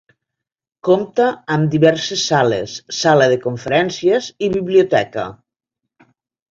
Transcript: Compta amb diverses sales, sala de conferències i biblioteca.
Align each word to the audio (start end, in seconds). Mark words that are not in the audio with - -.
Compta 0.87 1.27
amb 1.57 1.69
diverses 1.75 2.25
sales, 2.31 2.79
sala 3.03 3.29
de 3.35 3.39
conferències 3.47 4.35
i 4.49 4.53
biblioteca. 4.59 5.33